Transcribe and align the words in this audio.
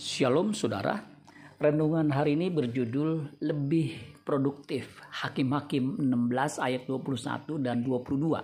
Shalom 0.00 0.56
saudara, 0.56 0.96
renungan 1.60 2.08
hari 2.08 2.32
ini 2.32 2.48
berjudul 2.48 3.36
lebih 3.44 4.16
produktif. 4.24 4.96
Hakim-hakim 5.12 6.00
16 6.00 6.56
ayat 6.56 6.88
21 6.88 7.60
dan 7.60 7.84
22. 7.84 8.40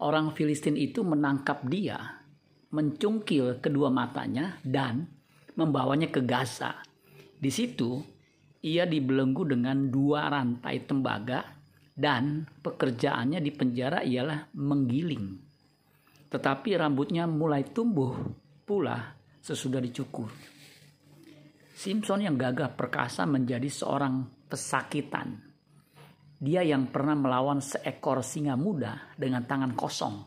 Orang 0.00 0.32
Filistin 0.32 0.72
itu 0.80 1.04
menangkap 1.04 1.68
dia, 1.68 2.24
mencungkil 2.72 3.60
kedua 3.60 3.92
matanya 3.92 4.56
dan 4.64 5.04
membawanya 5.52 6.08
ke 6.08 6.24
Gaza. 6.24 6.80
Di 7.36 7.52
situ 7.52 8.00
ia 8.64 8.88
dibelenggu 8.88 9.44
dengan 9.44 9.92
dua 9.92 10.32
rantai 10.32 10.80
tembaga 10.88 11.44
dan 11.92 12.48
pekerjaannya 12.64 13.44
di 13.44 13.52
penjara 13.52 14.00
ialah 14.00 14.48
menggiling. 14.56 15.28
Tetapi 16.32 16.72
rambutnya 16.72 17.28
mulai 17.28 17.68
tumbuh 17.68 18.16
pula 18.64 19.17
sesudah 19.48 19.80
dicukur. 19.80 20.28
Simpson 21.72 22.20
yang 22.20 22.36
gagah 22.36 22.76
perkasa 22.76 23.24
menjadi 23.24 23.70
seorang 23.70 24.44
pesakitan. 24.44 25.40
Dia 26.38 26.62
yang 26.66 26.92
pernah 26.92 27.16
melawan 27.16 27.64
seekor 27.64 28.20
singa 28.20 28.60
muda 28.60 29.16
dengan 29.16 29.48
tangan 29.48 29.72
kosong 29.72 30.20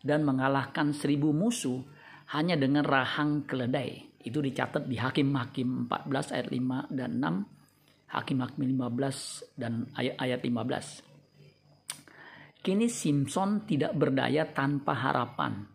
dan 0.00 0.24
mengalahkan 0.24 0.96
seribu 0.96 1.36
musuh 1.36 1.84
hanya 2.32 2.56
dengan 2.56 2.86
rahang 2.86 3.44
keledai. 3.44 4.16
Itu 4.24 4.40
dicatat 4.40 4.88
di 4.88 4.96
Hakim-Hakim 4.96 5.84
14 5.84 6.32
ayat 6.32 6.48
5 6.48 6.96
dan 6.96 7.20
6, 7.20 8.16
Hakim-Hakim 8.16 8.64
15 8.64 9.60
dan 9.60 9.84
ayat, 9.92 10.16
ayat 10.16 10.40
15. 10.40 12.64
Kini 12.64 12.88
Simpson 12.88 13.68
tidak 13.68 13.92
berdaya 13.92 14.48
tanpa 14.48 14.96
harapan 14.96 15.68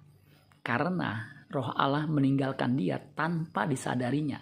karena 0.65 1.38
roh 1.49 1.73
Allah 1.73 2.05
meninggalkan 2.05 2.77
dia 2.77 3.01
tanpa 3.01 3.65
disadarinya. 3.65 4.37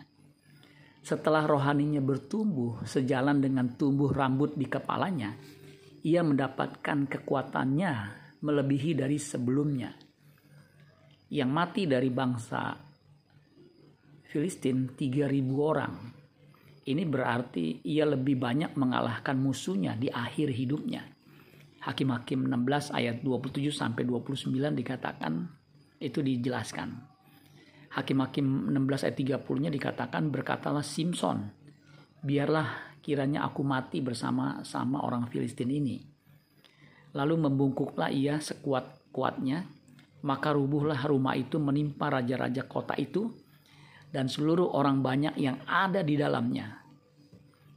Setelah 1.00 1.48
rohaninya 1.48 2.04
bertumbuh 2.04 2.84
sejalan 2.84 3.40
dengan 3.40 3.72
tumbuh 3.80 4.12
rambut 4.12 4.60
di 4.60 4.68
kepalanya, 4.68 5.40
ia 6.04 6.20
mendapatkan 6.20 7.08
kekuatannya 7.08 7.92
melebihi 8.44 8.92
dari 9.00 9.16
sebelumnya. 9.16 9.96
Yang 11.32 11.52
mati 11.52 11.84
dari 11.88 12.12
bangsa 12.12 12.76
Filistin 14.28 14.92
3000 14.92 15.32
orang. 15.56 15.96
Ini 16.88 17.04
berarti 17.08 17.84
ia 17.88 18.04
lebih 18.04 18.36
banyak 18.40 18.76
mengalahkan 18.76 19.40
musuhnya 19.40 19.96
di 19.96 20.12
akhir 20.12 20.52
hidupnya. 20.52 21.04
Hakim-hakim 21.88 22.48
16 22.48 22.92
ayat 22.92 23.24
27 23.24 23.72
sampai 23.72 24.04
29 24.04 24.52
dikatakan 24.76 25.48
itu 25.98 26.22
dijelaskan. 26.22 27.18
Hakim-hakim 27.98 28.70
16 28.70 29.10
ayat 29.10 29.18
30-nya 29.18 29.70
dikatakan 29.74 30.30
berkatalah 30.30 30.86
Simpson, 30.86 31.50
biarlah 32.22 32.94
kiranya 33.02 33.48
aku 33.50 33.66
mati 33.66 34.04
bersama 34.06 34.62
sama 34.62 35.02
orang 35.02 35.26
Filistin 35.32 35.74
ini. 35.74 35.98
Lalu 37.18 37.50
membungkuklah 37.50 38.14
ia 38.14 38.38
sekuat-kuatnya, 38.38 39.66
maka 40.22 40.54
rubuhlah 40.54 41.00
rumah 41.10 41.34
itu 41.34 41.58
menimpa 41.58 42.14
raja-raja 42.14 42.70
kota 42.70 42.94
itu 43.00 43.34
dan 44.14 44.30
seluruh 44.30 44.78
orang 44.78 45.02
banyak 45.02 45.34
yang 45.40 45.58
ada 45.66 46.06
di 46.06 46.20
dalamnya. 46.20 46.84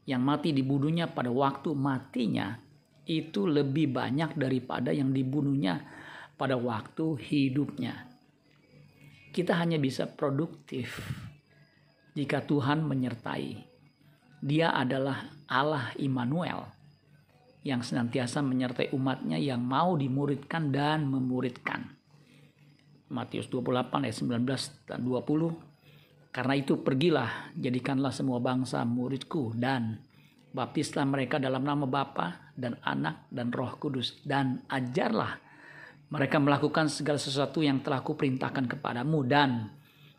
Yang 0.04 0.22
mati 0.26 0.48
dibunuhnya 0.52 1.08
pada 1.08 1.32
waktu 1.32 1.72
matinya 1.72 2.58
itu 3.06 3.46
lebih 3.48 3.94
banyak 3.94 4.36
daripada 4.36 4.92
yang 4.92 5.14
dibunuhnya 5.14 5.80
pada 6.34 6.58
waktu 6.58 7.16
hidupnya 7.16 8.09
kita 9.30 9.54
hanya 9.54 9.78
bisa 9.78 10.10
produktif 10.10 10.98
jika 12.18 12.42
Tuhan 12.42 12.82
menyertai. 12.82 13.70
Dia 14.40 14.74
adalah 14.74 15.30
Allah 15.46 15.94
Immanuel 16.00 16.66
yang 17.62 17.84
senantiasa 17.84 18.40
menyertai 18.40 18.90
umatnya 18.96 19.36
yang 19.36 19.60
mau 19.60 19.94
dimuridkan 19.94 20.72
dan 20.72 21.06
memuridkan. 21.06 21.92
Matius 23.10 23.50
28 23.50 24.06
ayat 24.06 24.16
19 24.16 24.88
dan 24.88 25.00
20. 25.02 26.30
Karena 26.30 26.54
itu 26.54 26.78
pergilah, 26.78 27.52
jadikanlah 27.58 28.14
semua 28.14 28.38
bangsa 28.38 28.86
muridku 28.86 29.50
dan 29.58 29.98
baptislah 30.54 31.02
mereka 31.04 31.42
dalam 31.42 31.66
nama 31.66 31.90
Bapa 31.90 32.54
dan 32.54 32.78
Anak 32.86 33.26
dan 33.34 33.50
Roh 33.50 33.74
Kudus 33.82 34.22
dan 34.22 34.62
ajarlah 34.70 35.49
mereka 36.10 36.42
melakukan 36.42 36.90
segala 36.90 37.22
sesuatu 37.22 37.62
yang 37.62 37.78
telah 37.80 38.02
kuperintahkan 38.02 38.66
kepadamu 38.66 39.22
dan 39.22 39.70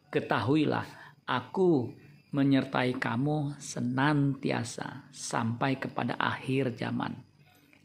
ketahuilah 0.07 0.87
aku 1.27 1.91
menyertai 2.31 2.95
kamu 2.95 3.59
senantiasa 3.59 5.11
sampai 5.11 5.75
kepada 5.75 6.15
akhir 6.15 6.79
zaman. 6.79 7.11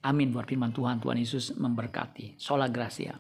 Amin 0.07 0.31
buat 0.31 0.47
firman 0.47 0.71
Tuhan. 0.71 1.03
Tuhan 1.03 1.19
Yesus 1.19 1.59
memberkati. 1.59 2.39
Sola 2.39 2.71
Gracia. 2.71 3.19